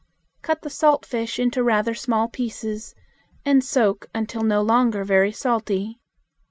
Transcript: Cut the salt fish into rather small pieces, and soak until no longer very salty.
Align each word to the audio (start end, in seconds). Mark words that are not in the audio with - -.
Cut 0.41 0.63
the 0.63 0.71
salt 0.71 1.05
fish 1.05 1.37
into 1.37 1.61
rather 1.63 1.93
small 1.93 2.27
pieces, 2.27 2.95
and 3.45 3.63
soak 3.63 4.07
until 4.15 4.41
no 4.41 4.63
longer 4.63 5.03
very 5.03 5.31
salty. 5.31 5.99